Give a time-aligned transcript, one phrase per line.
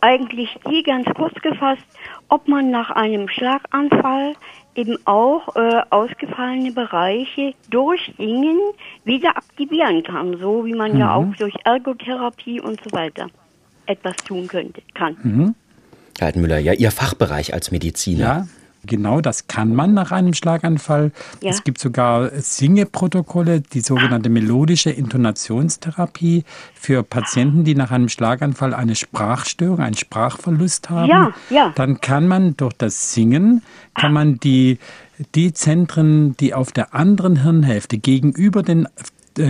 [0.00, 1.84] eigentlich die ganz kurz gefasst,
[2.28, 4.34] ob man nach einem Schlaganfall
[4.74, 8.58] eben auch äh, ausgefallene Bereiche durch Singen
[9.04, 11.00] wieder aktivieren kann, so wie man mhm.
[11.00, 13.26] ja auch durch Ergotherapie und so weiter
[13.86, 15.16] etwas tun könnte, kann.
[15.22, 15.54] Mhm.
[16.18, 18.20] Herr Altenmüller, ja, Ihr Fachbereich als Mediziner.
[18.20, 18.46] Ja,
[18.86, 21.12] Genau, das kann man nach einem Schlaganfall.
[21.42, 21.50] Ja.
[21.50, 26.44] Es gibt sogar Singeprotokolle, die sogenannte melodische Intonationstherapie
[26.74, 31.08] für Patienten, die nach einem Schlaganfall eine Sprachstörung, einen Sprachverlust haben.
[31.08, 31.72] Ja, ja.
[31.74, 33.62] Dann kann man durch das Singen,
[33.94, 34.78] kann man die
[35.34, 38.88] die Zentren, die auf der anderen Hirnhälfte gegenüber den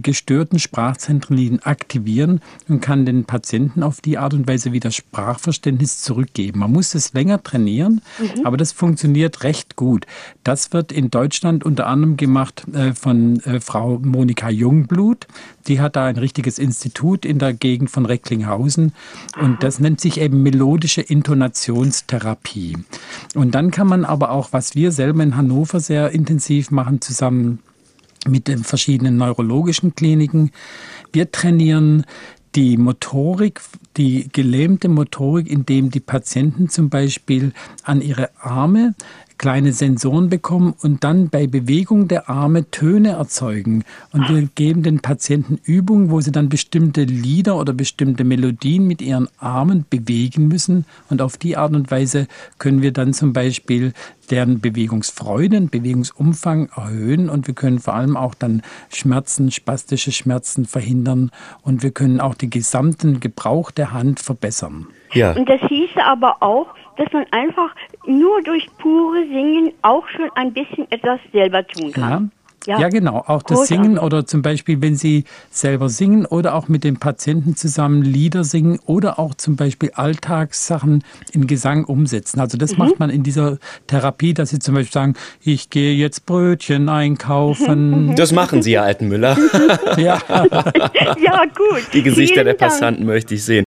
[0.00, 6.60] gestörten Sprachzentren aktivieren und kann den Patienten auf die Art und Weise wieder Sprachverständnis zurückgeben.
[6.60, 8.46] Man muss es länger trainieren, mhm.
[8.46, 10.06] aber das funktioniert recht gut.
[10.44, 15.26] Das wird in Deutschland unter anderem gemacht äh, von äh, Frau Monika Jungblut.
[15.66, 18.92] Die hat da ein richtiges Institut in der Gegend von Recklinghausen
[19.40, 22.78] und das nennt sich eben melodische Intonationstherapie.
[23.34, 27.60] Und dann kann man aber auch, was wir selber in Hannover sehr intensiv machen, zusammen
[28.26, 30.50] mit den verschiedenen neurologischen Kliniken.
[31.12, 32.04] Wir trainieren
[32.54, 33.60] die Motorik,
[33.96, 38.94] die gelähmte Motorik, indem die Patienten zum Beispiel an ihre Arme
[39.38, 43.84] kleine Sensoren bekommen und dann bei Bewegung der Arme Töne erzeugen.
[44.12, 49.02] Und wir geben den Patienten Übungen, wo sie dann bestimmte Lieder oder bestimmte Melodien mit
[49.02, 50.84] ihren Armen bewegen müssen.
[51.10, 53.92] Und auf die Art und Weise können wir dann zum Beispiel
[54.30, 61.30] deren Bewegungsfreude, Bewegungsumfang erhöhen und wir können vor allem auch dann Schmerzen, spastische Schmerzen verhindern
[61.62, 64.86] und wir können auch den gesamten Gebrauch der Hand verbessern.
[65.12, 65.32] Ja.
[65.32, 66.66] Und das hieße aber auch,
[66.96, 67.74] dass man einfach
[68.06, 72.10] nur durch pure Singen auch schon ein bisschen etwas selber tun kann.
[72.10, 72.22] Ja.
[72.66, 73.24] Ja, ja, genau.
[73.26, 73.84] Auch das Großartig.
[73.84, 78.44] Singen oder zum Beispiel, wenn Sie selber singen oder auch mit den Patienten zusammen Lieder
[78.44, 82.40] singen oder auch zum Beispiel Alltagssachen in Gesang umsetzen.
[82.40, 82.78] Also das mhm.
[82.78, 88.14] macht man in dieser Therapie, dass Sie zum Beispiel sagen, ich gehe jetzt Brötchen einkaufen.
[88.22, 89.36] Das machen Sie, Herr Altenmüller.
[89.96, 90.20] ja.
[90.28, 91.82] ja, gut.
[91.92, 93.14] Die Gesichter Vielen der Passanten Dank.
[93.14, 93.60] möchte ich sehen.